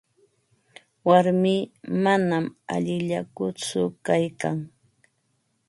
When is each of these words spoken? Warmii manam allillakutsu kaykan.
Warmii 1.07 1.61
manam 2.03 2.45
allillakutsu 2.75 3.81
kaykan. 4.05 4.57